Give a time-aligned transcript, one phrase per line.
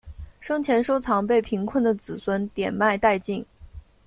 [0.39, 3.45] 生前收藏被贫困的子孙典卖殆尽。